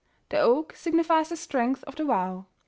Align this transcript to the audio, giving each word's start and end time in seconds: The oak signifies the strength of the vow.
The 0.29 0.39
oak 0.39 0.75
signifies 0.75 1.29
the 1.29 1.37
strength 1.37 1.83
of 1.83 1.95
the 1.95 2.05
vow. 2.05 2.47